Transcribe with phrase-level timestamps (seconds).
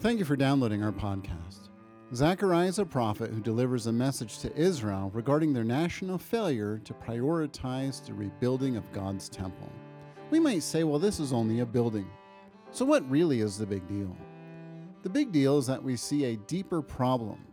[0.00, 1.70] Thank you for downloading our podcast.
[2.14, 6.94] Zechariah is a prophet who delivers a message to Israel regarding their national failure to
[6.94, 9.72] prioritize the rebuilding of God's temple.
[10.30, 12.08] We might say, well, this is only a building.
[12.70, 14.16] So, what really is the big deal?
[15.02, 17.44] The big deal is that we see a deeper problem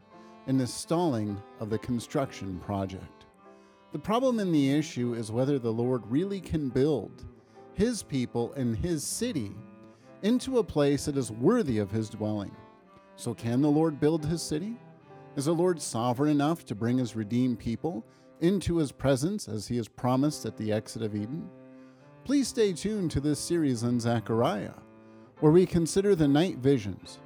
[0.46, 3.26] in the stalling of the construction project.
[3.92, 7.26] The problem in the issue is whether the Lord really can build
[7.74, 9.52] his people and his city
[10.22, 12.56] into a place that is worthy of his dwelling.
[13.16, 14.76] So, can the Lord build his city?
[15.36, 18.06] Is the Lord sovereign enough to bring his redeemed people
[18.42, 21.50] into his presence as he has promised at the exit of Eden?
[22.24, 24.74] Please stay tuned to this series on Zechariah,
[25.40, 27.20] where we consider the night visions.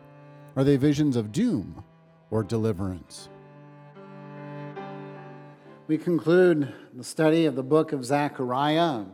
[0.55, 1.83] Are they visions of doom
[2.31, 3.29] or deliverance?
[5.87, 9.05] We conclude the study of the book of Zechariah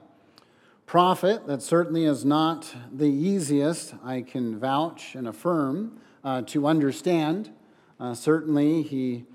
[0.86, 7.52] prophet that certainly is not the easiest, I can vouch and affirm, uh, to understand.
[8.00, 9.26] Uh, certainly, he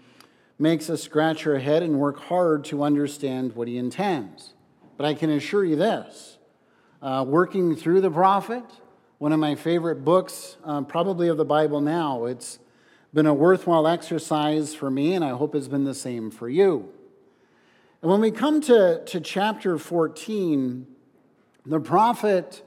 [0.58, 4.52] makes us scratch our head and work hard to understand what he intends.
[4.96, 6.38] But I can assure you this
[7.02, 8.64] uh, working through the prophet,
[9.18, 12.58] one of my favorite books, uh, probably of the Bible now, it's
[13.12, 16.90] been a worthwhile exercise for me, and I hope it's been the same for you.
[18.02, 20.86] And when we come to, to chapter 14,
[21.66, 22.62] the prophet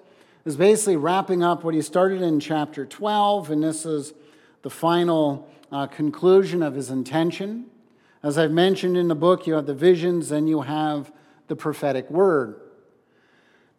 [0.46, 4.14] is basically wrapping up what he started in chapter 12, and this is
[4.62, 7.66] the final uh, conclusion of his intention.
[8.22, 11.12] As I've mentioned in the book, you have the visions and you have
[11.48, 12.60] the prophetic word.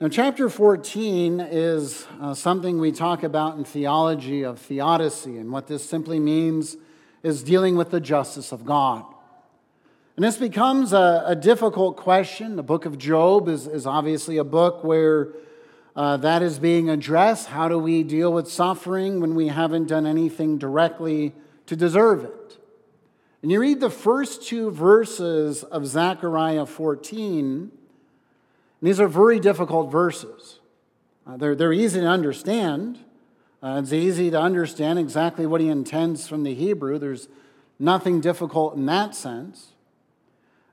[0.01, 5.69] Now, chapter 14 is uh, something we talk about in theology of theodicy, and what
[5.69, 6.77] this simply means
[7.23, 9.05] is dealing with the justice of God.
[10.17, 12.55] And this becomes a, a, difficult question.
[12.55, 15.33] The book of Job is, is obviously a book where
[15.97, 17.49] uh, that is being addressed.
[17.49, 21.33] How do we deal with suffering when we haven't done anything directly
[21.67, 22.59] to deserve it?
[23.43, 27.71] And you read the first two verses of Zechariah 14, and
[28.81, 30.61] these are very difficult verses.
[31.27, 33.01] Uh, they're, they're easy to understand.
[33.61, 37.01] Uh, it's easy to understand exactly what he intends from the Hebrew.
[37.01, 37.29] There's
[37.81, 39.74] nothing difficult in that sense.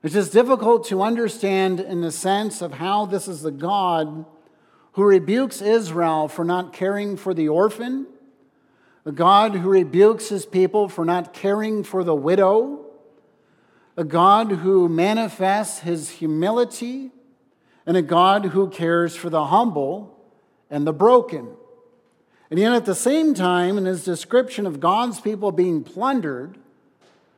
[0.02, 4.24] It's just difficult to understand in the sense of how this is the God
[4.92, 8.06] who rebukes Israel for not caring for the orphan,
[9.06, 12.84] a God who rebukes his people for not caring for the widow,
[13.96, 17.12] a God who manifests his humility,
[17.86, 20.18] and a God who cares for the humble
[20.68, 21.48] and the broken.
[22.50, 26.58] And yet, at the same time, in his description of God's people being plundered,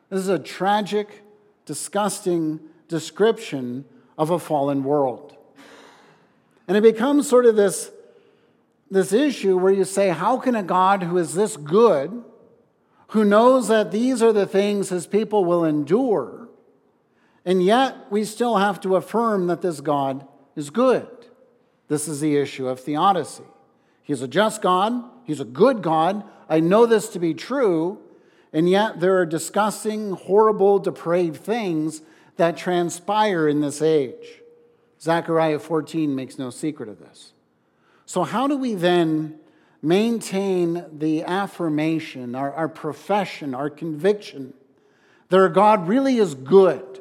[0.09, 1.24] this is a tragic
[1.65, 3.85] disgusting description
[4.17, 5.37] of a fallen world.
[6.67, 7.91] And it becomes sort of this,
[8.91, 12.25] this issue where you say, how can a God who is this good,
[13.09, 16.49] who knows that these are the things his people will endure,
[17.45, 20.27] and yet we still have to affirm that this God
[20.57, 21.09] is good?
[21.89, 23.45] This is the issue of theodicy.
[24.03, 26.25] He's a just God, He's a good God.
[26.49, 27.99] I know this to be true,
[28.55, 32.03] and yet, there are disgusting, horrible, depraved things
[32.37, 34.43] that transpire in this age.
[35.01, 37.33] Zechariah 14 makes no secret of this.
[38.07, 39.41] So, how do we then
[39.83, 44.55] maintain the affirmation, our, our profession, our conviction
[45.31, 47.01] that our God really is good?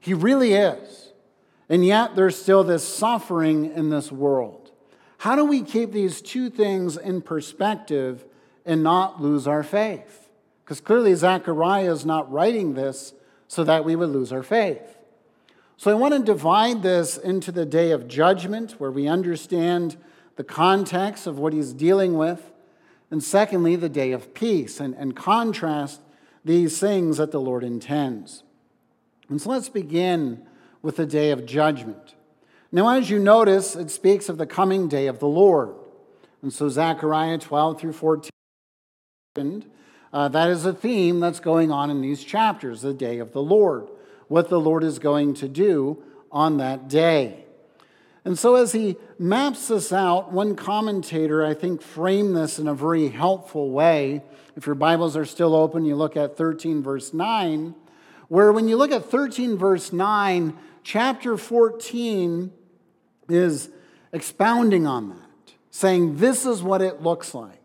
[0.00, 1.12] He really is.
[1.68, 4.70] And yet, there's still this suffering in this world.
[5.18, 8.24] How do we keep these two things in perspective
[8.64, 10.27] and not lose our faith?
[10.68, 13.14] Because clearly, Zechariah is not writing this
[13.46, 14.98] so that we would lose our faith.
[15.78, 19.96] So I want to divide this into the day of judgment, where we understand
[20.36, 22.52] the context of what he's dealing with,
[23.10, 26.02] and secondly, the day of peace, and, and contrast
[26.44, 28.42] these things that the Lord intends.
[29.30, 30.46] And so let's begin
[30.82, 32.14] with the day of judgment.
[32.70, 35.70] Now, as you notice, it speaks of the coming day of the Lord.
[36.42, 38.30] And so Zechariah 12 through 14
[40.12, 43.42] uh, that is a theme that's going on in these chapters the day of the
[43.42, 43.88] Lord,
[44.28, 47.44] what the Lord is going to do on that day.
[48.24, 52.74] And so, as he maps this out, one commentator, I think, framed this in a
[52.74, 54.22] very helpful way.
[54.56, 57.74] If your Bibles are still open, you look at 13, verse 9,
[58.28, 62.52] where when you look at 13, verse 9, chapter 14
[63.28, 63.70] is
[64.12, 67.57] expounding on that, saying, This is what it looks like.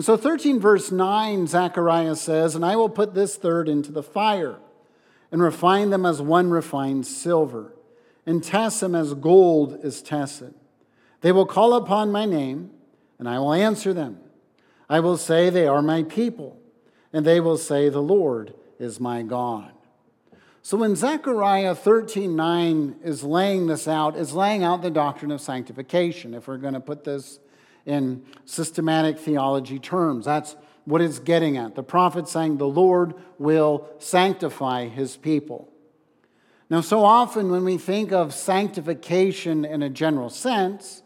[0.00, 4.02] And so, 13 verse 9, Zechariah says, And I will put this third into the
[4.02, 4.56] fire,
[5.30, 7.74] and refine them as one refines silver,
[8.24, 10.54] and test them as gold is tested.
[11.20, 12.70] They will call upon my name,
[13.18, 14.20] and I will answer them.
[14.88, 16.58] I will say, They are my people,
[17.12, 19.70] and they will say, The Lord is my God.
[20.62, 26.32] So when Zechariah 13:9 is laying this out, is laying out the doctrine of sanctification,
[26.32, 27.38] if we're going to put this
[27.86, 30.24] in systematic theology terms.
[30.24, 31.74] That's what it's getting at.
[31.74, 35.68] The prophet saying, The Lord will sanctify his people.
[36.68, 41.02] Now, so often when we think of sanctification in a general sense,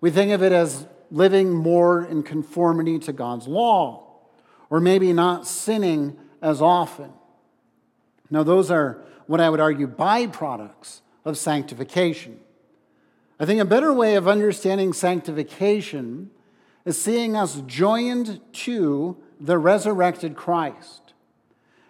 [0.00, 4.04] we think of it as living more in conformity to God's law,
[4.70, 7.12] or maybe not sinning as often.
[8.30, 12.40] Now, those are what I would argue byproducts of sanctification.
[13.38, 16.30] I think a better way of understanding sanctification
[16.84, 21.14] is seeing us joined to the resurrected Christ,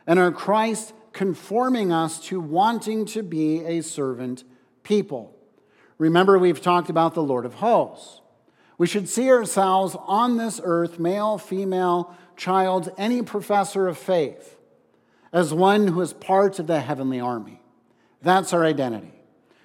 [0.06, 4.44] and our Christ conforming us to wanting to be a servant
[4.82, 5.37] people.
[5.99, 8.20] Remember, we've talked about the Lord of hosts.
[8.79, 14.56] We should see ourselves on this earth, male, female, child, any professor of faith,
[15.32, 17.62] as one who is part of the heavenly army.
[18.23, 19.13] That's our identity.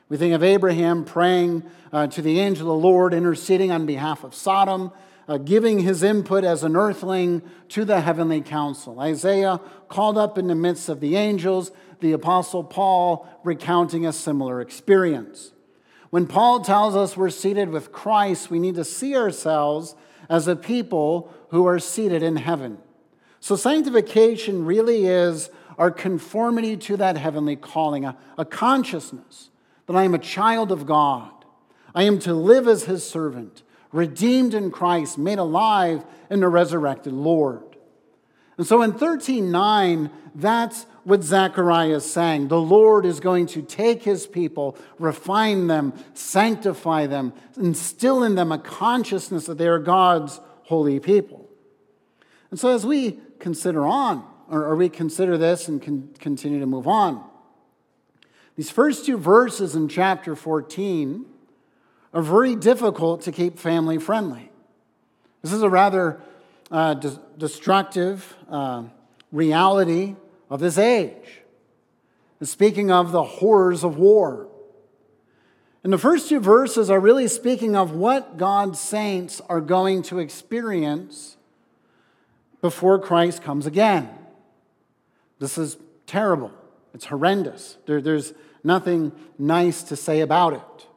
[0.10, 1.64] We think of Abraham praying
[1.94, 4.92] uh, to the angel of the Lord, interceding on behalf of Sodom,
[5.28, 9.00] uh, giving his input as an earthling to the heavenly council.
[9.00, 14.62] Isaiah called up in the midst of the angels, the apostle Paul recounting a similar
[14.62, 15.52] experience.
[16.10, 19.94] When Paul tells us we're seated with Christ, we need to see ourselves
[20.28, 22.80] as a people who are seated in heaven.
[23.40, 29.50] So, sanctification really is our conformity to that heavenly calling, a, a consciousness
[29.90, 31.32] that I am a child of God.
[31.96, 37.12] I am to live as his servant, redeemed in Christ, made alive in the resurrected
[37.12, 37.64] Lord.
[38.60, 42.50] And so in 13:9, that's what Zechariah is saying.
[42.50, 48.52] The Lord is going to take his people, refine them, sanctify them, instill in them
[48.52, 51.50] a consciousness that they are God's holy people.
[52.52, 56.88] And so as we consider on, or, we consider this and can continue to move
[56.88, 57.28] on,
[58.60, 61.24] these first two verses in chapter 14
[62.14, 64.52] are very difficult to keep family friendly.
[65.42, 66.20] This is a rather
[66.70, 68.84] uh, de- destructive uh,
[69.32, 70.18] reality
[70.50, 71.40] of this age.
[72.42, 74.50] Speaking of the horrors of war.
[75.86, 80.20] And the first two verses are really speaking of what God's saints are going to
[80.20, 81.38] experience
[82.60, 84.10] before Christ comes again.
[85.40, 86.52] This is terrible.
[86.94, 87.78] It's horrendous.
[87.86, 88.34] There, there's
[88.64, 90.88] nothing nice to say about it.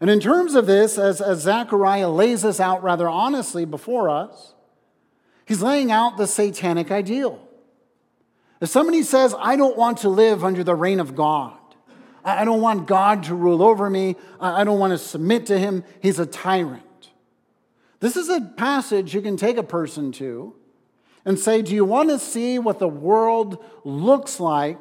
[0.00, 4.54] And in terms of this, as, as Zechariah lays this out rather honestly before us,
[5.46, 7.40] he's laying out the satanic ideal.
[8.60, 11.56] If somebody says, I don't want to live under the reign of God,
[12.24, 15.84] I don't want God to rule over me, I don't want to submit to him,
[16.00, 17.10] he's a tyrant.
[18.00, 20.54] This is a passage you can take a person to
[21.24, 24.80] and say, Do you want to see what the world looks like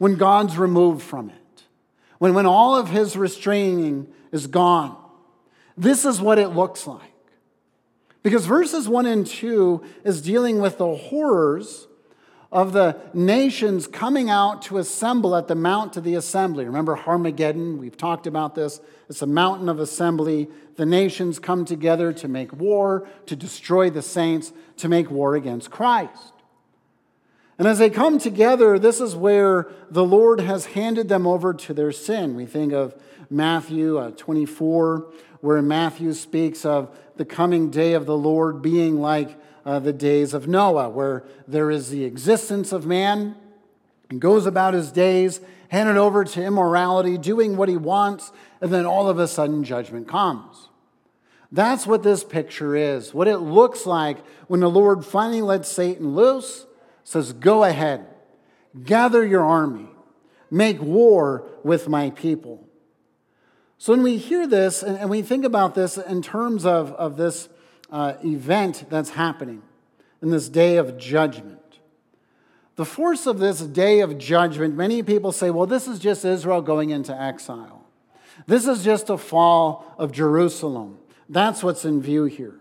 [0.00, 1.64] when God's removed from it,
[2.16, 4.96] when, when all of his restraining is gone.
[5.76, 7.02] This is what it looks like.
[8.22, 11.86] Because verses 1 and 2 is dealing with the horrors
[12.50, 16.64] of the nations coming out to assemble at the Mount of the Assembly.
[16.64, 17.76] Remember Armageddon?
[17.76, 18.80] We've talked about this.
[19.10, 20.48] It's a mountain of assembly.
[20.76, 25.70] The nations come together to make war, to destroy the saints, to make war against
[25.70, 26.32] Christ.
[27.60, 31.74] And as they come together, this is where the Lord has handed them over to
[31.74, 32.34] their sin.
[32.34, 32.94] We think of
[33.28, 35.12] Matthew uh, 24,
[35.42, 40.32] where Matthew speaks of the coming day of the Lord being like uh, the days
[40.32, 43.36] of Noah, where there is the existence of man
[44.08, 48.86] and goes about his days, handed over to immorality, doing what he wants, and then
[48.86, 50.70] all of a sudden judgment comes.
[51.52, 56.14] That's what this picture is, what it looks like when the Lord finally lets Satan
[56.14, 56.64] loose
[57.04, 58.06] says, Go ahead,
[58.84, 59.88] gather your army,
[60.50, 62.66] make war with my people.
[63.78, 67.48] So when we hear this and we think about this in terms of, of this
[67.90, 69.62] uh, event that's happening
[70.20, 71.60] in this day of judgment,
[72.76, 76.60] the force of this day of judgment, many people say, well, this is just Israel
[76.60, 77.86] going into exile.
[78.46, 80.98] This is just a fall of Jerusalem.
[81.28, 82.59] That's what's in view here.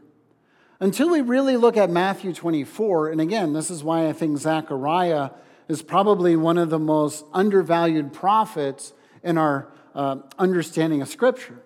[0.79, 5.31] Until we really look at Matthew 24, and again, this is why I think Zechariah
[5.67, 11.61] is probably one of the most undervalued prophets in our uh, understanding of Scripture.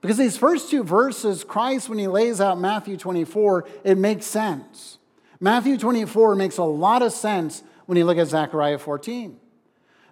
[0.00, 4.98] Because these first two verses, Christ, when he lays out Matthew 24, it makes sense.
[5.38, 9.38] Matthew 24 makes a lot of sense when you look at Zechariah 14.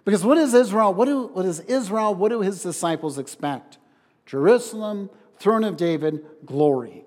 [0.05, 0.93] Because what is Israel?
[0.93, 2.13] What, do, what is Israel?
[2.13, 3.79] What do his disciples expect?
[4.25, 5.09] Jerusalem,
[5.39, 7.05] throne of David, glory.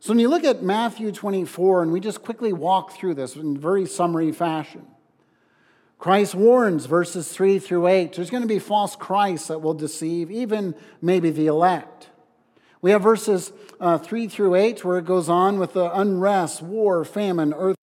[0.00, 3.58] So when you look at Matthew 24, and we just quickly walk through this in
[3.58, 4.86] very summary fashion,
[5.98, 10.30] Christ warns verses 3 through 8 there's going to be false Christs that will deceive
[10.30, 12.08] even maybe the elect.
[12.80, 17.04] We have verses uh, 3 through 8 where it goes on with the unrest, war,
[17.04, 17.76] famine, earth,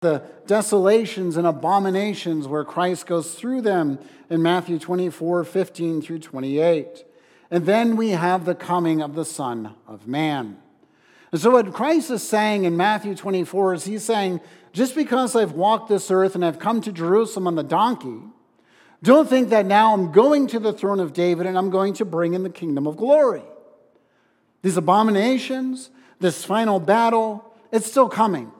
[0.00, 3.98] the desolations and abominations where Christ goes through them
[4.30, 7.04] in Matthew 24 15 through 28.
[7.50, 10.56] And then we have the coming of the Son of Man.
[11.32, 14.40] And so, what Christ is saying in Matthew 24 is He's saying,
[14.72, 18.20] just because I've walked this earth and I've come to Jerusalem on the donkey,
[19.02, 22.04] don't think that now I'm going to the throne of David and I'm going to
[22.04, 23.42] bring in the kingdom of glory.
[24.62, 28.52] These abominations, this final battle, it's still coming.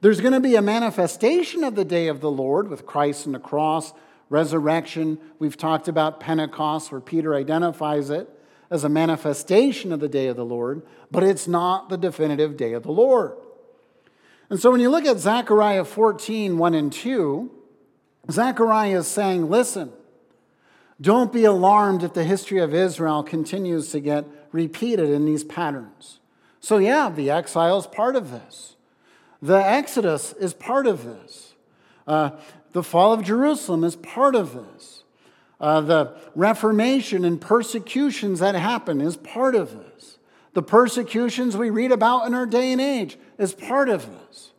[0.00, 3.34] There's going to be a manifestation of the day of the Lord with Christ and
[3.34, 3.92] the cross,
[4.28, 5.18] resurrection.
[5.38, 8.28] We've talked about Pentecost, where Peter identifies it
[8.70, 12.72] as a manifestation of the day of the Lord, but it's not the definitive day
[12.72, 13.32] of the Lord.
[14.48, 17.50] And so when you look at Zechariah 14, 1 and 2,
[18.30, 19.92] Zechariah is saying, listen,
[21.00, 26.20] don't be alarmed if the history of Israel continues to get repeated in these patterns.
[26.60, 28.76] So, yeah, the exile is part of this.
[29.40, 31.54] The Exodus is part of this.
[32.06, 32.32] Uh,
[32.72, 34.99] the fall of Jerusalem is part of this.
[35.60, 40.18] Uh, the Reformation and persecutions that happen is part of this.
[40.54, 44.52] The persecutions we read about in our day and age is part of this.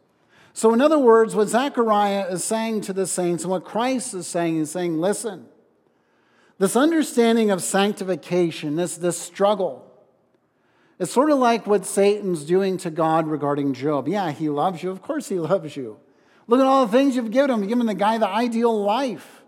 [0.53, 4.27] So, in other words, what Zechariah is saying to the saints and what Christ is
[4.27, 5.47] saying is saying, listen,
[6.59, 9.87] this understanding of sanctification, this, this struggle,
[10.99, 14.07] it's sort of like what Satan's doing to God regarding Job.
[14.07, 14.91] Yeah, he loves you.
[14.91, 15.97] Of course, he loves you.
[16.47, 17.61] Look at all the things you've given him.
[17.61, 19.40] You've given the guy the ideal life.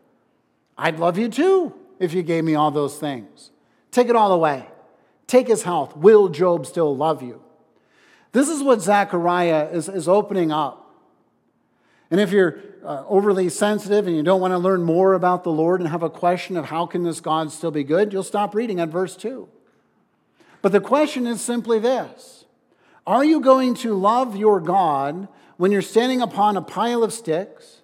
[0.78, 3.52] I'd love you too if you gave me all those things.
[3.92, 4.68] Take it all away.
[5.28, 5.96] Take his health.
[5.96, 7.42] Will Job still love you?
[8.32, 10.80] This is what Zechariah is, is opening up.
[12.10, 15.52] And if you're uh, overly sensitive and you don't want to learn more about the
[15.52, 18.54] Lord and have a question of how can this God still be good, you'll stop
[18.54, 19.48] reading at verse 2.
[20.62, 22.46] But the question is simply this
[23.06, 25.28] Are you going to love your God
[25.58, 27.83] when you're standing upon a pile of sticks,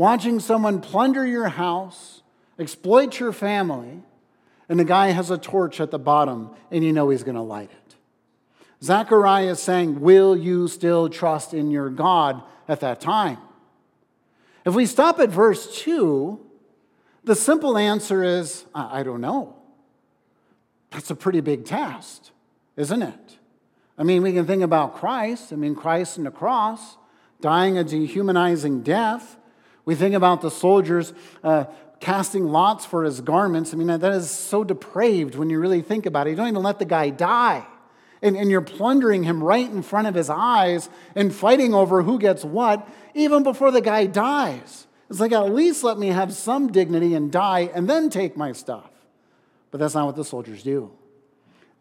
[0.00, 2.22] watching someone plunder your house,
[2.58, 4.02] exploit your family,
[4.66, 7.42] and the guy has a torch at the bottom and you know he's going to
[7.42, 7.94] light it?
[8.82, 13.36] Zechariah is saying, Will you still trust in your God at that time?
[14.64, 16.40] If we stop at verse 2,
[17.24, 19.54] the simple answer is I don't know.
[20.92, 22.32] That's a pretty big test,
[22.78, 23.38] isn't it?
[23.98, 25.52] I mean, we can think about Christ.
[25.52, 26.96] I mean, Christ and the cross,
[27.42, 29.36] dying a dehumanizing death.
[29.90, 31.64] We think about the soldiers uh,
[31.98, 33.74] casting lots for his garments.
[33.74, 36.30] I mean, that is so depraved when you really think about it.
[36.30, 37.66] You don't even let the guy die.
[38.22, 42.20] And, and you're plundering him right in front of his eyes and fighting over who
[42.20, 44.86] gets what, even before the guy dies.
[45.08, 48.52] It's like, at least let me have some dignity and die and then take my
[48.52, 48.92] stuff.
[49.72, 50.92] But that's not what the soldiers do.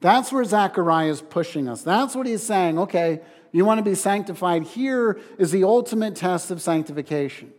[0.02, 1.84] That's where Zechariah is pushing us.
[1.84, 2.80] That's what he's saying.
[2.80, 4.64] Okay, you want to be sanctified.
[4.64, 7.54] Here is the ultimate test of sanctification.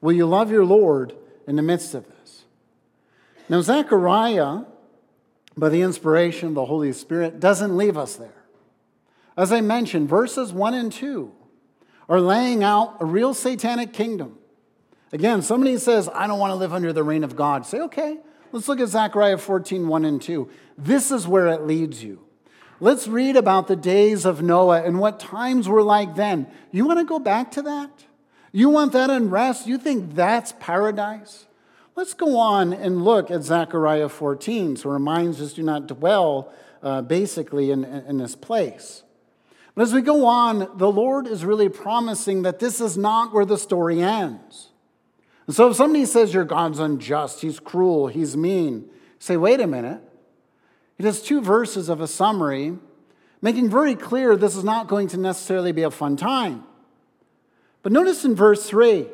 [0.00, 1.14] Will you love your Lord
[1.46, 2.44] in the midst of this?
[3.48, 4.64] Now, Zechariah
[5.56, 8.44] by the inspiration of the Holy Spirit doesn't leave us there.
[9.36, 11.32] As I mentioned, verses 1 and 2
[12.08, 14.38] are laying out a real satanic kingdom.
[15.12, 17.64] Again, somebody says, I don't want to live under the reign of God.
[17.64, 18.18] Say, okay,
[18.52, 20.48] let's look at Zechariah 14, 1 and 2.
[20.76, 22.20] This is where it leads you.
[22.78, 26.46] Let's read about the days of Noah and what times were like then.
[26.70, 28.04] You want to go back to that?
[28.52, 29.66] You want that unrest?
[29.66, 31.46] You think that's paradise?
[31.94, 34.76] Let's go on and look at Zechariah 14.
[34.76, 39.02] So our minds just do not dwell uh, basically in, in this place.
[39.74, 43.44] But as we go on, the Lord is really promising that this is not where
[43.44, 44.68] the story ends.
[45.46, 48.88] And so if somebody says your God's unjust, he's cruel, he's mean,
[49.18, 50.00] say, wait a minute.
[50.96, 52.78] He does two verses of a summary,
[53.42, 56.64] making very clear this is not going to necessarily be a fun time.
[57.86, 59.06] But notice in verse 3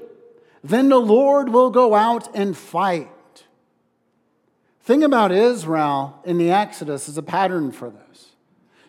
[0.64, 3.45] then the Lord will go out and fight.
[4.81, 8.31] Thing about Israel in the Exodus is a pattern for this.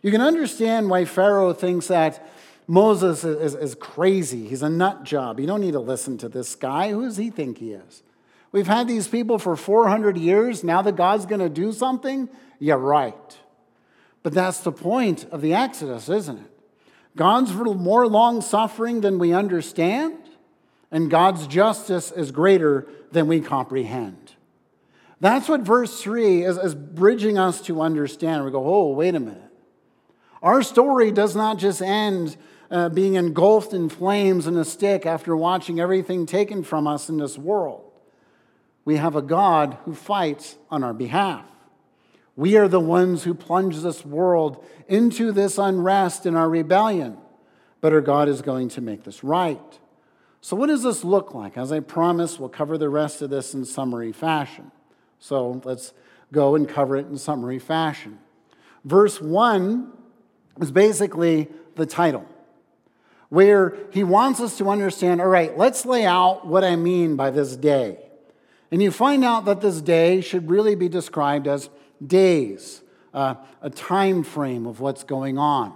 [0.02, 2.25] You can understand why Pharaoh thinks that
[2.66, 4.48] Moses is, is, crazy.
[4.48, 5.38] He's a nut job.
[5.38, 6.92] You don't need to listen to this guy.
[6.92, 8.04] Who does he think he is?
[8.54, 10.63] We've had these people for 400 years.
[10.63, 12.30] Now that God's going to do something?
[12.58, 13.38] Yeah, right.
[14.22, 16.53] But that's the point of the Exodus, isn't it?
[17.15, 20.17] God's more long suffering than we understand
[20.93, 24.34] and God's justice is greater than we comprehend.
[25.20, 28.46] That's what verse 3 is, is bridging us to understand.
[28.46, 29.41] We go, oh, wait a minute.
[30.43, 32.38] Our story does not just end
[32.70, 37.17] uh, being engulfed in flames and a stick after watching everything taken from us in
[37.17, 37.89] this world.
[38.86, 41.46] We have a God who fights on our behalf.
[42.36, 47.18] We are the ones who plunge this world into this unrest in our rebellion,
[47.80, 49.80] but our God is going to make this right.
[50.42, 51.58] So, what does this look like?
[51.58, 54.72] As I promised, we'll cover the rest of this in summary fashion.
[55.20, 55.94] So, let's
[56.32, 58.20] go and cover it in summary fashion.
[58.84, 59.92] Verse 1
[60.60, 62.25] is basically the title,
[63.30, 67.30] where he wants us to understand all right, let's lay out what I mean by
[67.30, 68.00] this day.
[68.72, 71.70] And you find out that this day should really be described as
[72.08, 72.82] days,
[73.14, 75.74] uh, a time frame of what's going on.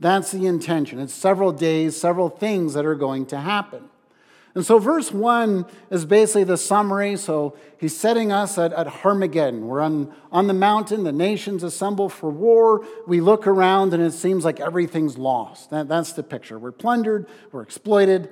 [0.00, 1.00] That's the intention.
[1.00, 3.88] It's several days, several things that are going to happen.
[4.54, 7.16] And so, verse 1 is basically the summary.
[7.16, 9.66] So, he's setting us at, at Armageddon.
[9.66, 12.84] We're on, on the mountain, the nations assemble for war.
[13.06, 15.70] We look around, and it seems like everything's lost.
[15.70, 16.58] That, that's the picture.
[16.58, 18.30] We're plundered, we're exploited.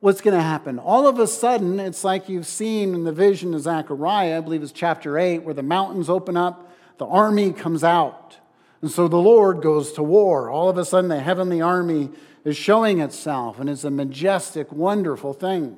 [0.00, 0.78] What's going to happen?
[0.78, 4.62] All of a sudden, it's like you've seen in the vision of Zechariah, I believe
[4.62, 6.65] it's chapter 8, where the mountains open up,
[6.98, 8.38] the army comes out.
[8.82, 10.50] And so the Lord goes to war.
[10.50, 12.10] All of a sudden, the heavenly army
[12.44, 15.76] is showing itself, and it's a majestic, wonderful thing.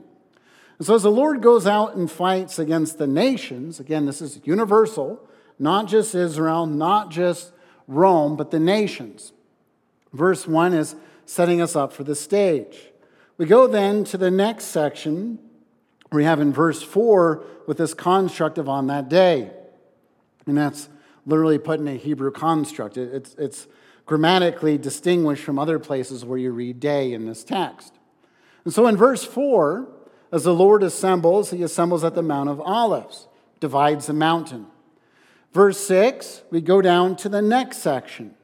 [0.78, 4.40] And so, as the Lord goes out and fights against the nations, again, this is
[4.44, 5.20] universal,
[5.58, 7.52] not just Israel, not just
[7.86, 9.32] Rome, but the nations.
[10.12, 10.94] Verse 1 is
[11.24, 12.90] setting us up for the stage.
[13.38, 15.38] We go then to the next section
[16.10, 19.50] we have in verse 4 with this construct of on that day.
[20.46, 20.88] And that's
[21.28, 22.96] literally put in a Hebrew construct.
[22.96, 23.68] It's, it's
[24.06, 27.94] grammatically distinguished from other places where you read day in this text.
[28.64, 29.86] And so in verse 4,
[30.32, 33.28] as the Lord assembles, he assembles at the Mount of Olives,
[33.60, 34.66] divides the mountain.
[35.52, 38.34] Verse 6, we go down to the next section.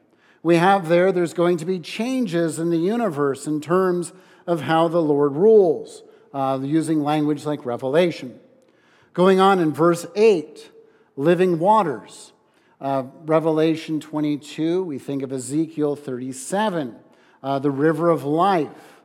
[0.43, 4.13] We have there, there's going to be changes in the universe in terms
[4.45, 8.39] of how the Lord rules, uh, using language like revelation.
[9.13, 10.69] Going on in verse 8,
[11.15, 12.33] living waters.
[12.79, 16.95] Uh, Revelation 22, we think of Ezekiel 37,
[17.41, 19.01] uh, the river of life.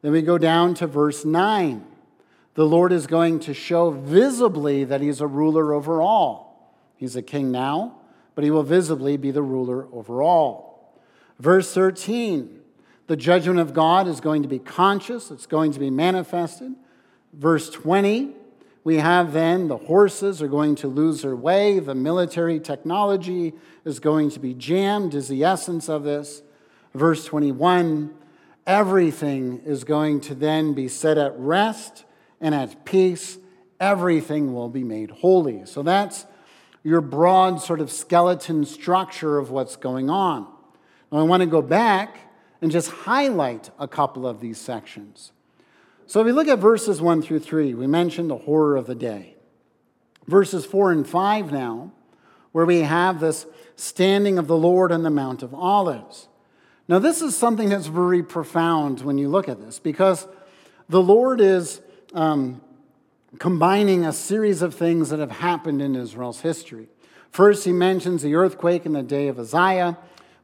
[0.00, 1.84] Then we go down to verse 9.
[2.54, 6.74] The Lord is going to show visibly that He's a ruler over all.
[6.96, 7.98] He's a king now,
[8.34, 10.98] but He will visibly be the ruler over all.
[11.38, 12.58] Verse 13,
[13.06, 16.74] the judgment of God is going to be conscious, it's going to be manifested.
[17.34, 18.34] Verse 20,
[18.82, 23.52] we have then the horses are going to lose their way, the military technology
[23.84, 26.42] is going to be jammed, is the essence of this.
[26.94, 28.14] Verse 21
[28.66, 32.04] everything is going to then be set at rest
[32.40, 33.38] and at peace.
[33.80, 35.66] Everything will be made holy.
[35.66, 36.26] So that's
[36.84, 40.46] your broad sort of skeleton structure of what's going on.
[41.10, 42.18] Now, I want to go back
[42.62, 45.32] and just highlight a couple of these sections.
[46.10, 48.96] So if we look at verses 1 through 3, we mentioned the horror of the
[48.96, 49.36] day.
[50.26, 51.92] Verses 4 and 5 now,
[52.50, 53.46] where we have this
[53.76, 56.26] standing of the Lord on the Mount of Olives.
[56.88, 60.26] Now, this is something that's very profound when you look at this because
[60.88, 61.80] the Lord is
[62.12, 62.60] um,
[63.38, 66.88] combining a series of things that have happened in Israel's history.
[67.30, 69.96] First, he mentions the earthquake in the day of Uzziah.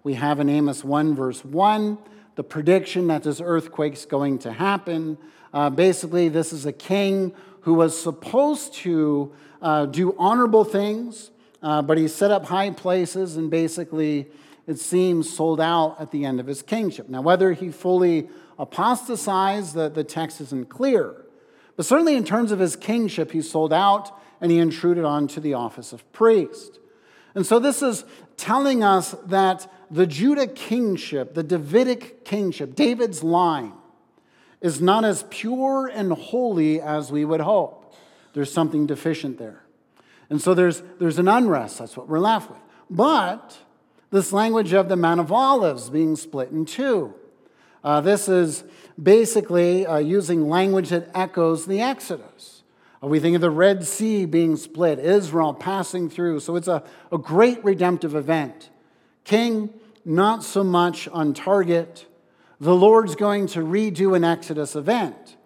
[0.05, 1.99] We have in Amos 1, verse 1,
[2.37, 5.19] the prediction that this earthquake's going to happen.
[5.57, 11.31] Uh, basically, this is a king who was supposed to uh, do honorable things,
[11.63, 14.29] uh, but he set up high places and basically,
[14.67, 17.09] it seems, sold out at the end of his kingship.
[17.09, 21.25] Now, whether he fully apostatized, the, the text isn't clear.
[21.75, 24.11] But certainly, in terms of his kingship, he sold out
[24.43, 26.81] and he intruded onto the office of priest.
[27.35, 28.05] And so, this is
[28.37, 33.73] telling us that the Judah kingship, the Davidic kingship, David's line,
[34.61, 37.95] is not as pure and holy as we would hope.
[38.33, 39.63] There's something deficient there.
[40.29, 41.79] And so there's, there's an unrest.
[41.79, 42.59] That's what we're left with.
[42.91, 43.57] But
[44.11, 47.15] this language of the Mount of Olives being split in two.
[47.85, 48.65] Uh, this is
[49.01, 52.63] basically uh, using language that echoes the Exodus.
[53.03, 56.41] Uh, we think of the Red Sea being split, Israel passing through.
[56.41, 58.71] So it's a, a great redemptive event.
[59.25, 59.71] King,
[60.05, 62.07] not so much on target.
[62.61, 65.37] The Lord's going to redo an Exodus event.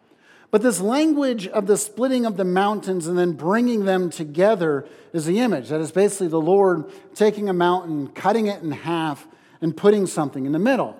[0.50, 5.24] But this language of the splitting of the mountains and then bringing them together is
[5.24, 5.68] the image.
[5.68, 9.26] That is basically the Lord taking a mountain, cutting it in half,
[9.60, 10.96] and putting something in the middle.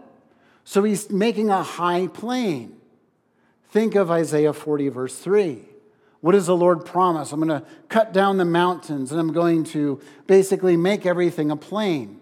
[0.65, 2.77] So he's making a high plain.
[3.71, 5.63] Think of Isaiah 40, verse 3.
[6.21, 7.33] What does the Lord promise?
[7.33, 11.57] I'm going to cut down the mountains and I'm going to basically make everything a
[11.57, 12.21] plain.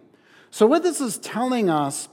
[0.51, 2.09] So, what this is telling us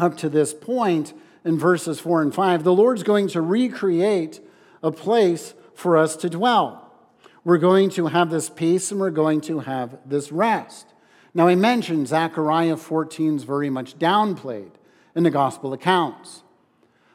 [0.00, 1.12] up to this point
[1.44, 4.40] in verses 4 and 5, the Lord's going to recreate
[4.82, 6.92] a place for us to dwell.
[7.44, 10.86] We're going to have this peace and we're going to have this rest.
[11.32, 14.72] Now, I mentioned Zechariah 14 is very much downplayed
[15.14, 16.42] in the gospel accounts.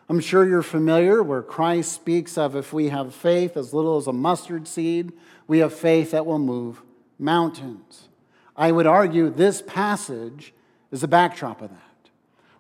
[0.08, 4.08] I'm sure you're familiar where Christ speaks of if we have faith as little as
[4.08, 5.14] a mustard seed,
[5.48, 6.82] we have faith that will move
[7.18, 8.10] mountains.
[8.56, 10.54] I would argue this passage
[10.92, 11.95] is a backdrop of that.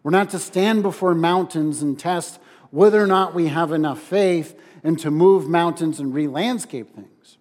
[0.05, 2.39] We're not to stand before mountains and test
[2.69, 7.39] whether or not we have enough faith and to move mountains and re landscape things.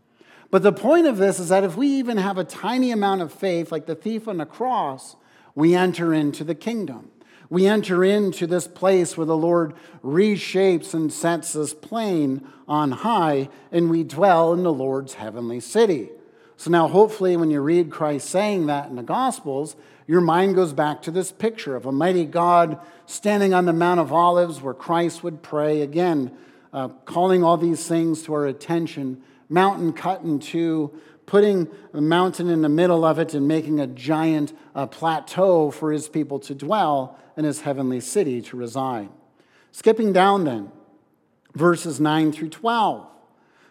[0.51, 3.35] But the point of this is that if we even have a tiny amount of
[3.35, 5.15] faith, like the thief on the cross,
[5.55, 7.11] we enter into the kingdom.
[7.51, 13.51] We enter into this place where the Lord reshapes and sets us plain on high,
[13.73, 16.09] and we dwell in the Lord's heavenly city.
[16.57, 20.73] So now, hopefully, when you read Christ saying that in the Gospels, your mind goes
[20.73, 24.75] back to this picture of a mighty God standing on the Mount of Olives where
[24.75, 26.31] Christ would pray, again,
[26.73, 30.93] uh, calling all these things to our attention mountain cut in two,
[31.27, 35.93] putting a mountain in the middle of it and making a giant uh, plateau for
[35.93, 39.09] his people to dwell and his heavenly city to reside.
[39.73, 40.71] Skipping down then,
[41.55, 43.07] verses 9 through 12,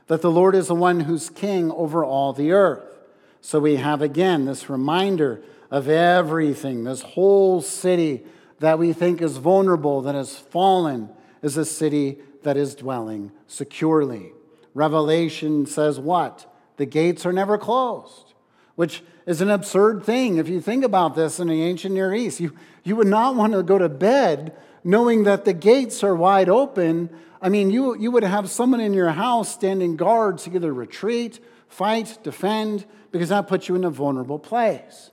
[0.08, 3.00] that the Lord is the one who's king over all the earth.
[3.42, 5.42] So we have again this reminder
[5.74, 8.24] of everything, this whole city
[8.60, 11.10] that we think is vulnerable, that has fallen,
[11.42, 14.34] is a city that is dwelling securely.
[14.76, 16.46] Revelation says what?
[16.78, 18.36] The gates are never closed,
[18.76, 20.38] which is an absurd thing.
[20.38, 23.54] If you think about this in the ancient Near East, you, you would not want
[23.54, 27.10] to go to bed knowing that the gates are wide open.
[27.42, 31.40] I mean, you, you would have someone in your house standing guard to either retreat,
[31.68, 35.10] fight, defend, because that puts you in a vulnerable place.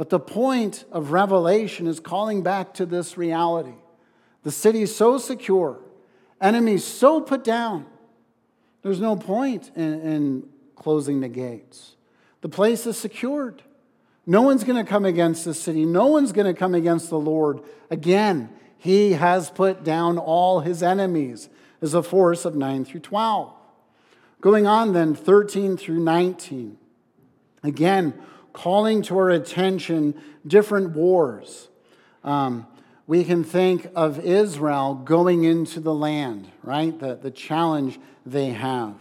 [0.00, 3.74] But the point of Revelation is calling back to this reality.
[4.44, 5.78] The city is so secure,
[6.40, 7.84] enemies so put down,
[8.80, 11.96] there's no point in, in closing the gates.
[12.40, 13.60] The place is secured.
[14.24, 15.84] No one's going to come against the city.
[15.84, 17.60] No one's going to come against the Lord.
[17.90, 21.50] Again, he has put down all his enemies
[21.82, 23.52] as a force of 9 through 12.
[24.40, 26.78] Going on then, 13 through 19.
[27.62, 28.14] Again,
[28.52, 30.14] calling to our attention
[30.46, 31.68] different wars.
[32.24, 32.66] Um,
[33.06, 36.96] we can think of Israel going into the land, right?
[36.98, 38.94] The, the challenge they have.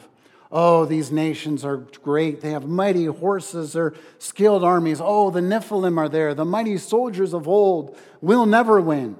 [0.51, 2.41] Oh, these nations are great.
[2.41, 4.99] They have mighty horses, they're skilled armies.
[4.99, 9.15] Oh, the Nephilim are there, the mighty soldiers of old will never win.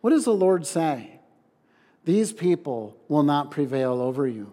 [0.00, 1.20] What does the Lord say?
[2.04, 4.52] These people will not prevail over you.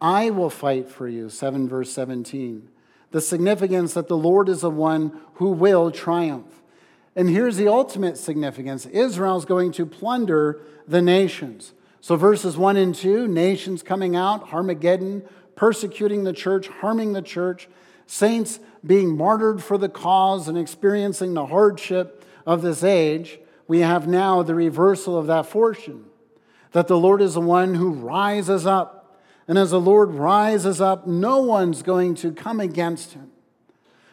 [0.00, 1.28] I will fight for you.
[1.28, 2.68] 7 verse 17.
[3.14, 6.64] The significance that the Lord is the one who will triumph.
[7.14, 11.74] And here's the ultimate significance Israel's going to plunder the nations.
[12.00, 15.22] So, verses 1 and 2 nations coming out, Armageddon,
[15.54, 17.68] persecuting the church, harming the church,
[18.08, 23.38] saints being martyred for the cause and experiencing the hardship of this age.
[23.68, 26.06] We have now the reversal of that fortune
[26.72, 29.03] that the Lord is the one who rises up.
[29.46, 33.30] And as the Lord rises up, no one's going to come against him.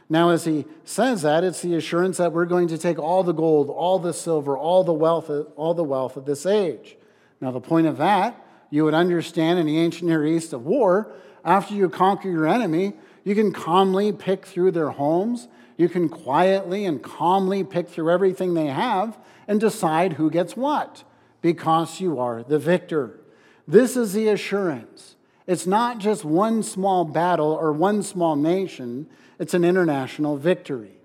[0.09, 3.31] Now, as he says that, it's the assurance that we're going to take all the
[3.31, 6.97] gold, all the silver, all the wealth, all the wealth of this age.
[7.39, 8.35] Now, the point of that,
[8.69, 11.13] you would understand in the ancient Near East of war,
[11.45, 15.47] after you conquer your enemy, you can calmly pick through their homes.
[15.77, 19.17] You can quietly and calmly pick through everything they have
[19.47, 21.03] and decide who gets what
[21.41, 23.19] because you are the victor.
[23.67, 25.15] This is the assurance.
[25.47, 29.07] It's not just one small battle or one small nation,
[29.39, 30.97] it's an international victory.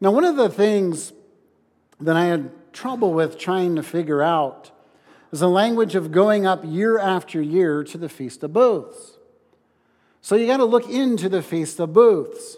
[0.00, 1.12] Now, one of the things
[2.00, 4.70] that I had trouble with trying to figure out
[5.32, 9.18] is the language of going up year after year to the Feast of Booths.
[10.20, 12.56] So you got to look into the Feast of Booths.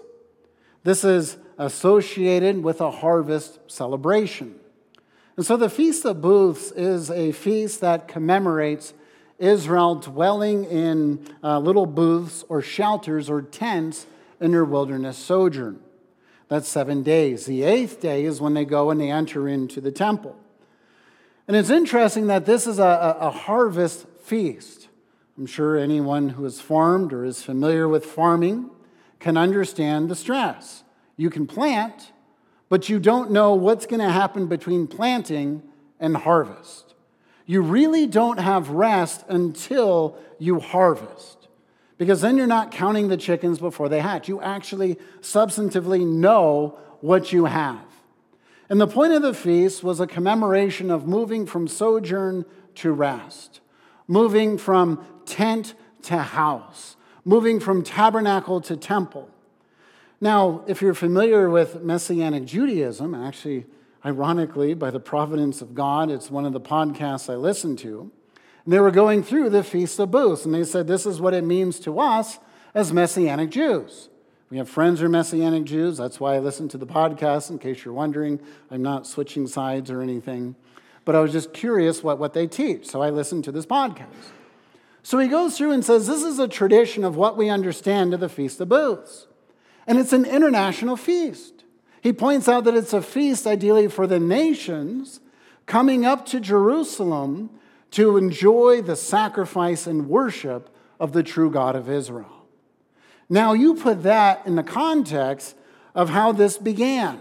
[0.82, 4.56] This is associated with a harvest celebration.
[5.36, 8.94] And so the Feast of Booths is a feast that commemorates
[9.42, 14.06] Israel dwelling in uh, little booths or shelters or tents
[14.40, 15.80] in their wilderness sojourn.
[16.48, 17.46] That's seven days.
[17.46, 20.38] The eighth day is when they go and they enter into the temple.
[21.48, 24.88] And it's interesting that this is a, a harvest feast.
[25.36, 28.70] I'm sure anyone who has farmed or is familiar with farming
[29.18, 30.84] can understand the stress.
[31.16, 32.12] You can plant,
[32.68, 35.62] but you don't know what's going to happen between planting
[35.98, 36.91] and harvest.
[37.46, 41.48] You really don't have rest until you harvest,
[41.98, 44.28] because then you're not counting the chickens before they hatch.
[44.28, 47.84] You actually substantively know what you have.
[48.68, 52.44] And the point of the feast was a commemoration of moving from sojourn
[52.76, 53.60] to rest,
[54.06, 59.28] moving from tent to house, moving from tabernacle to temple.
[60.20, 63.66] Now, if you're familiar with Messianic Judaism, actually,
[64.04, 68.10] ironically, by the providence of God, it's one of the podcasts I listen to.
[68.64, 71.34] And they were going through the Feast of Booths, and they said, This is what
[71.34, 72.38] it means to us
[72.74, 74.08] as Messianic Jews.
[74.50, 75.96] We have friends who are Messianic Jews.
[75.96, 78.38] That's why I listen to the podcast, in case you're wondering.
[78.70, 80.56] I'm not switching sides or anything.
[81.04, 84.06] But I was just curious what, what they teach, so I listened to this podcast.
[85.02, 88.20] So he goes through and says, This is a tradition of what we understand of
[88.20, 89.26] the Feast of Booths.
[89.86, 91.51] And it's an international feast.
[92.02, 95.20] He points out that it's a feast ideally for the nations
[95.66, 97.48] coming up to Jerusalem
[97.92, 102.44] to enjoy the sacrifice and worship of the true God of Israel.
[103.28, 105.56] Now, you put that in the context
[105.94, 107.20] of how this began.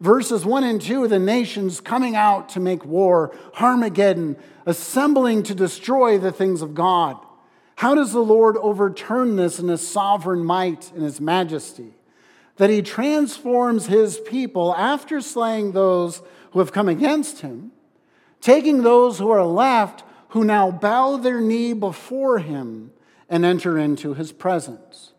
[0.00, 5.56] Verses 1 and 2 are the nations coming out to make war, Armageddon, assembling to
[5.56, 7.16] destroy the things of God.
[7.74, 11.94] How does the Lord overturn this in his sovereign might and his majesty?
[12.56, 17.72] That he transforms his people after slaying those who have come against him,
[18.40, 22.92] taking those who are left who now bow their knee before him
[23.28, 25.12] and enter into his presence.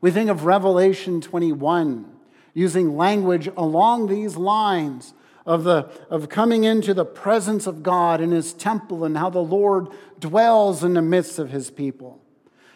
[0.00, 2.12] We think of Revelation 21
[2.54, 5.14] using language along these lines
[5.44, 9.40] of, the, of coming into the presence of God in his temple and how the
[9.40, 9.88] Lord
[10.20, 12.20] dwells in the midst of his people.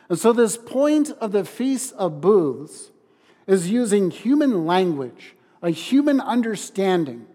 [0.09, 2.91] And so, this point of the Feast of Booths
[3.47, 7.27] is using human language, a human understanding,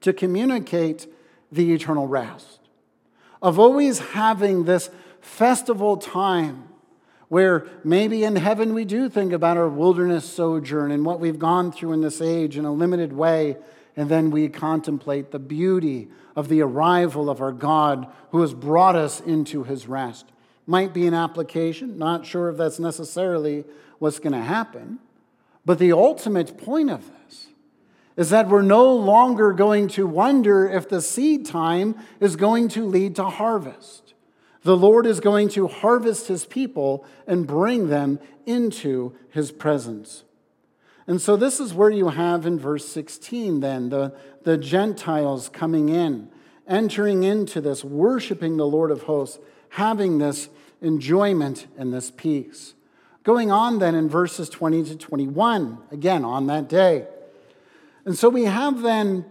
[0.00, 1.06] to communicate
[1.50, 2.60] the eternal rest,
[3.40, 6.68] of always having this festival time
[7.28, 11.72] where maybe in heaven we do think about our wilderness sojourn and what we've gone
[11.72, 13.56] through in this age in a limited way,
[13.96, 18.94] and then we contemplate the beauty of the arrival of our God who has brought
[18.94, 20.26] us into his rest.
[20.66, 23.64] Might be an application, not sure if that's necessarily
[23.98, 24.98] what's going to happen,
[25.64, 27.46] but the ultimate point of this
[28.16, 32.86] is that we're no longer going to wonder if the seed time is going to
[32.86, 34.14] lead to harvest.
[34.62, 40.24] The Lord is going to harvest his people and bring them into his presence.
[41.06, 45.90] And so, this is where you have in verse 16 then the, the Gentiles coming
[45.90, 46.30] in,
[46.66, 49.38] entering into this, worshiping the Lord of hosts,
[49.70, 50.48] having this
[50.80, 52.74] enjoyment and this peace.
[53.24, 57.06] Going on then in verses 20 to 21, again on that day.
[58.04, 59.24] And so we have then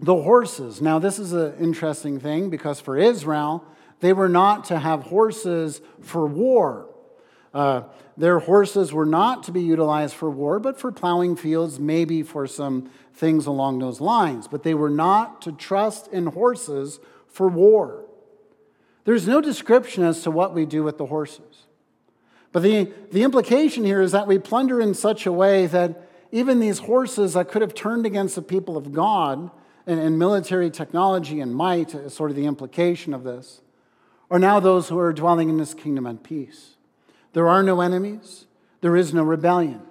[0.00, 0.80] the horses.
[0.80, 3.64] Now, this is an interesting thing because for Israel,
[4.00, 6.88] they were not to have horses for war.
[7.52, 7.82] Uh,
[8.16, 12.46] their horses were not to be utilized for war, but for plowing fields, maybe for
[12.46, 14.46] some things along those lines.
[14.46, 18.04] But they were not to trust in horses for war.
[19.04, 21.55] There's no description as to what we do with the horses.
[22.56, 26.58] But the, the implication here is that we plunder in such a way that even
[26.58, 29.50] these horses that could have turned against the people of God
[29.86, 33.60] and, and military technology and might is sort of the implication of this
[34.30, 36.76] are now those who are dwelling in this kingdom at peace.
[37.34, 38.46] There are no enemies,
[38.80, 39.82] there is no rebellion.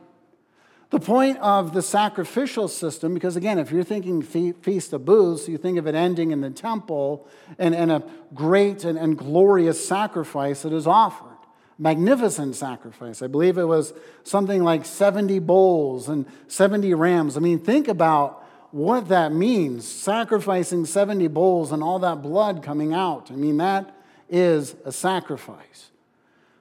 [0.89, 5.60] The point of the sacrificial system, because again, if you're thinking Feast of Booths, you
[5.60, 7.28] think of it ending in the temple
[7.60, 8.01] and, and a
[8.34, 11.35] great and, and glorious sacrifice that is offered.
[11.77, 13.21] Magnificent sacrifice.
[13.21, 17.35] I believe it was something like 70 bulls and 70 rams.
[17.35, 22.93] I mean, think about what that means sacrificing 70 bulls and all that blood coming
[22.93, 23.29] out.
[23.31, 23.95] I mean, that
[24.29, 25.91] is a sacrifice.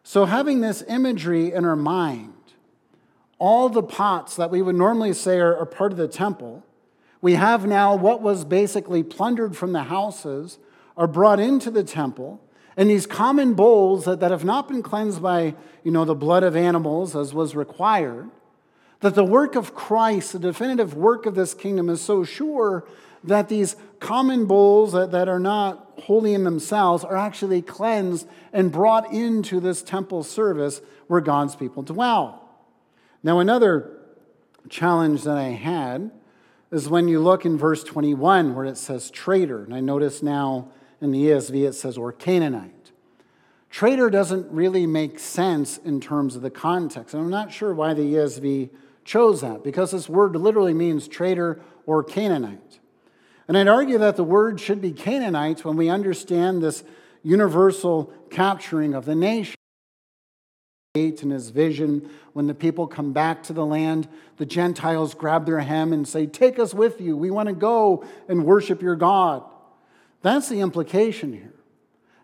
[0.02, 2.34] So, having this imagery in our mind,
[3.38, 6.64] all the pots that we would normally say are, are part of the temple,
[7.20, 10.58] we have now what was basically plundered from the houses
[10.96, 12.40] are brought into the temple.
[12.76, 16.42] And these common bowls that, that have not been cleansed by you know, the blood
[16.42, 18.30] of animals as was required,
[19.00, 22.86] that the work of Christ, the definitive work of this kingdom, is so sure
[23.22, 28.72] that these common bowls that, that are not holy in themselves are actually cleansed and
[28.72, 32.48] brought into this temple service where God's people dwell.
[33.22, 33.98] Now, another
[34.68, 36.10] challenge that I had
[36.70, 39.62] is when you look in verse 21 where it says trader.
[39.64, 40.68] And I notice now
[41.04, 42.90] in the ESV it says or Canaanite.
[43.68, 47.14] Trader doesn't really make sense in terms of the context.
[47.14, 48.70] And I'm not sure why the ESV
[49.04, 52.80] chose that because this word literally means trader or Canaanite.
[53.46, 56.82] And I'd argue that the word should be Canaanites when we understand this
[57.22, 59.56] universal capturing of the nation.
[60.94, 65.44] 8 in his vision, when the people come back to the land, the Gentiles grab
[65.44, 67.16] their hem and say, Take us with you.
[67.16, 69.42] We want to go and worship your God.
[70.24, 71.52] That's the implication here.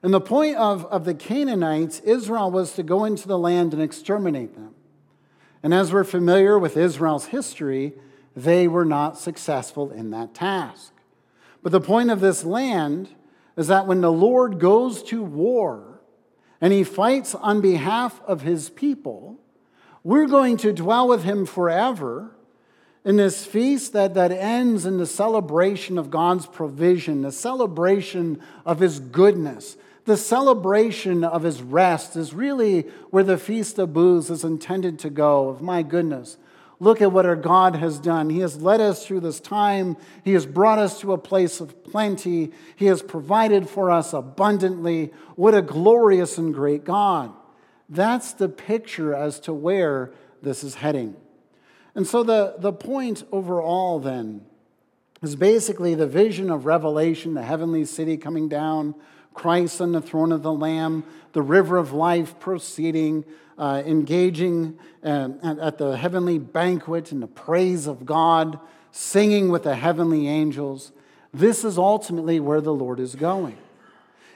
[0.02, 3.82] And the point of, of the Canaanites, Israel was to go into the land and
[3.82, 4.74] exterminate them.
[5.62, 7.92] And as we're familiar with Israel's history,
[8.34, 10.94] they were not successful in that task.
[11.62, 13.10] But the point of this land
[13.54, 16.00] is that when the Lord goes to war
[16.58, 19.38] and he fights on behalf of his people,
[20.02, 22.34] we're going to dwell with him forever
[23.04, 28.80] in this feast that, that ends in the celebration of God's provision, the celebration of
[28.80, 34.44] his goodness, the celebration of his rest is really where the Feast of Booths is
[34.44, 35.48] intended to go.
[35.48, 36.36] Of my goodness,
[36.78, 38.28] look at what our God has done.
[38.28, 41.84] He has led us through this time, He has brought us to a place of
[41.84, 45.12] plenty, He has provided for us abundantly.
[45.36, 47.32] What a glorious and great God!
[47.88, 51.16] That's the picture as to where this is heading.
[51.94, 54.46] And so, the, the point overall then
[55.22, 58.94] is basically the vision of Revelation, the heavenly city coming down
[59.34, 63.24] Christ on the throne of the Lamb, the river of life proceeding,
[63.58, 68.58] uh, engaging uh, at the heavenly banquet in the praise of God,
[68.90, 70.92] singing with the heavenly angels.
[71.32, 73.58] This is ultimately where the Lord is going.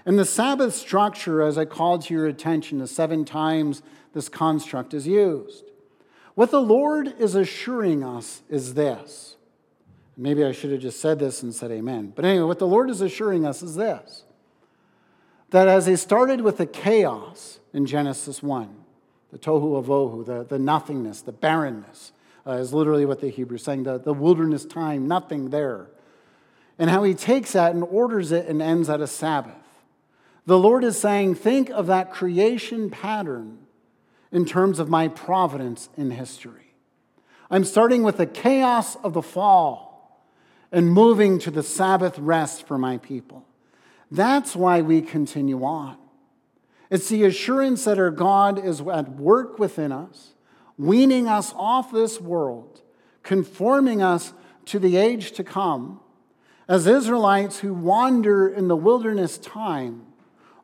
[0.07, 4.95] And the Sabbath structure, as I called to your attention, the seven times this construct
[4.95, 5.64] is used.
[6.35, 9.37] What the Lord is assuring us is this.
[10.17, 12.13] Maybe I should have just said this and said amen.
[12.15, 14.25] But anyway, what the Lord is assuring us is this
[15.51, 18.75] that as he started with the chaos in Genesis 1,
[19.31, 22.11] the tohu avohu, the, the nothingness, the barrenness,
[22.45, 25.87] uh, is literally what the Hebrew is saying, the, the wilderness time, nothing there.
[26.77, 29.55] And how he takes that and orders it and ends at a Sabbath.
[30.45, 33.59] The Lord is saying, think of that creation pattern
[34.35, 36.75] in terms of my providence in history.
[37.51, 40.21] I'm starting with the chaos of the fall
[40.73, 43.47] and moving to the Sabbath rest for my people.
[44.11, 45.97] That's why we continue on.
[46.91, 50.35] It's the assurance that our God is at work within us,
[50.77, 52.83] weaning us off this world,
[53.23, 54.33] conforming us
[54.67, 56.01] to the age to come,
[56.67, 60.07] as Israelites who wander in the wilderness time,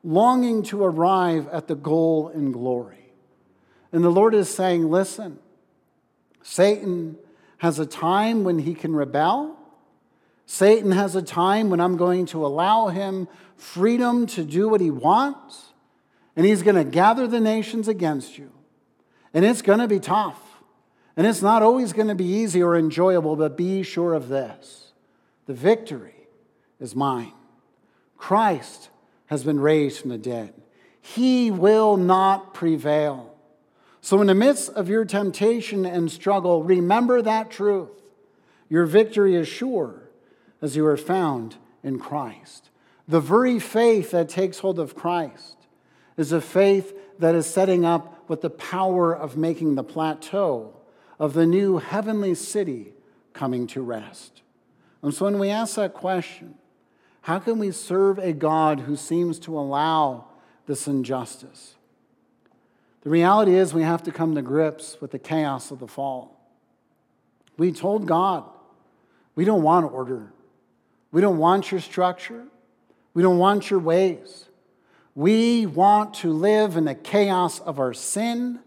[0.02, 3.00] longing to arrive at the goal in glory.
[3.92, 5.38] And the Lord is saying, listen,
[6.42, 7.16] Satan
[7.59, 9.57] has a time when he can rebel,
[10.46, 14.90] Satan has a time when I'm going to allow him freedom to do what he
[14.90, 15.66] wants,
[16.35, 18.50] and he's going to gather the nations against you.
[19.33, 20.40] And it's going to be tough.
[21.16, 24.92] And it's not always going to be easy or enjoyable, but be sure of this
[25.46, 26.29] the victory
[26.81, 27.33] is mine.
[28.16, 28.88] Christ
[29.26, 30.55] has been raised from the dead,
[31.00, 33.30] he will not prevail.
[34.03, 37.91] So, in the midst of your temptation and struggle, remember that truth.
[38.69, 40.09] Your victory is sure
[40.63, 42.71] as you are found in Christ.
[43.07, 45.57] The very faith that takes hold of Christ
[46.17, 50.77] is a faith that is setting up with the power of making the plateau
[51.19, 52.95] of the new heavenly city
[53.33, 54.43] coming to rest.
[55.03, 56.55] And so when we ask that question,
[57.23, 60.27] how can we serve a God who seems to allow
[60.67, 61.77] this injustice?
[63.03, 66.39] The reality is we have to come to grips with the chaos of the fall.
[67.57, 68.45] We told God,
[69.35, 70.33] we don't want order.
[71.13, 72.47] We don't want your structure.
[73.15, 74.47] We don't want your ways.
[75.15, 78.61] We want to live in the chaos of our sin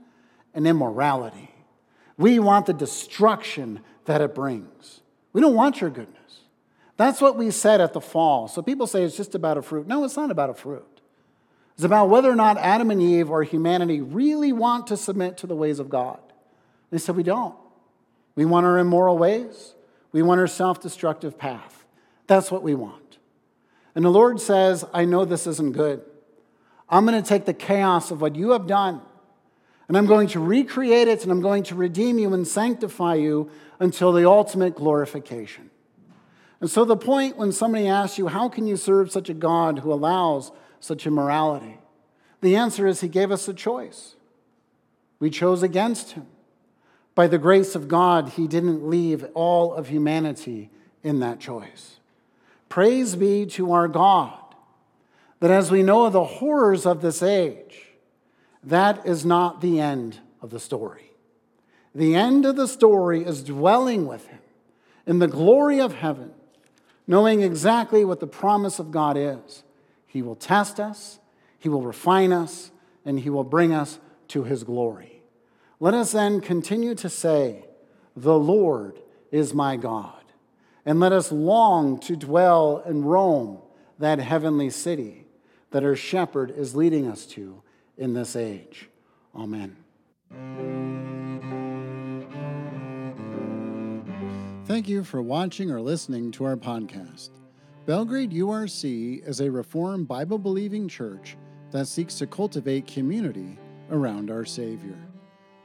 [0.53, 1.51] and immorality.
[2.17, 5.01] We want the destruction that it brings.
[5.31, 6.41] We don't want your goodness.
[6.97, 8.47] That's what we said at the fall.
[8.47, 9.87] So people say it's just about a fruit.
[9.87, 10.92] No, it's not about a fruit.
[11.75, 15.47] It's about whether or not Adam and Eve or humanity really want to submit to
[15.47, 16.19] the ways of God.
[16.91, 17.55] They said we don't.
[18.35, 19.75] We want our immoral ways,
[20.11, 21.85] we want our self destructive path.
[22.27, 23.17] That's what we want.
[23.95, 26.01] And the Lord says, I know this isn't good.
[26.89, 29.01] I'm going to take the chaos of what you have done
[29.87, 33.49] and I'm going to recreate it and I'm going to redeem you and sanctify you
[33.79, 35.69] until the ultimate glorification.
[36.61, 39.79] And so, the point when somebody asks you, How can you serve such a God
[39.79, 40.51] who allows
[40.83, 41.77] such immorality?
[42.41, 44.15] The answer is, He gave us a choice.
[45.17, 46.27] We chose against Him.
[47.15, 50.69] By the grace of God, He didn't leave all of humanity
[51.01, 51.99] in that choice.
[52.67, 54.37] Praise be to our God
[55.39, 57.87] that as we know of the horrors of this age,
[58.61, 61.11] that is not the end of the story.
[61.95, 64.39] The end of the story is dwelling with Him
[65.05, 66.31] in the glory of heaven,
[67.07, 69.63] knowing exactly what the promise of God is.
[70.13, 71.19] He will test us,
[71.57, 72.69] He will refine us,
[73.03, 73.97] and He will bring us
[74.29, 75.23] to his glory.
[75.79, 77.65] Let us then continue to say,
[78.15, 78.99] The Lord
[79.31, 80.23] is my God.
[80.85, 83.59] And let us long to dwell in Rome,
[83.97, 85.25] that heavenly city
[85.71, 87.63] that our shepherd is leading us to
[87.97, 88.89] in this age.
[89.35, 89.75] Amen.
[94.65, 97.29] Thank you for watching or listening to our podcast.
[97.85, 101.35] Belgrade URC is a Reformed Bible believing church
[101.71, 103.59] that seeks to cultivate community
[103.91, 104.97] around our Savior.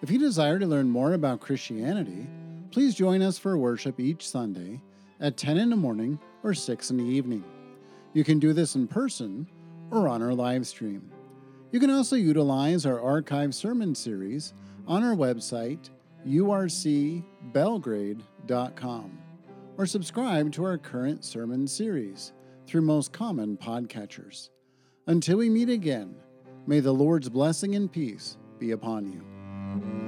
[0.03, 2.27] If you desire to learn more about Christianity,
[2.73, 4.81] please join us for worship each Sunday
[5.21, 7.45] at 10 in the morning or 6 in the evening.
[8.15, 9.47] You can do this in person
[9.93, 11.13] or on our live stream.
[11.71, 14.55] You can also utilize our archive sermon series
[14.89, 15.91] on our website,
[16.27, 19.19] urcbelgrade.com
[19.79, 22.33] or subscribe to our current sermon series
[22.67, 24.51] through most common podcatchers.
[25.07, 26.17] Until we meet again,
[26.67, 30.08] may the Lord's blessing and peace be upon you.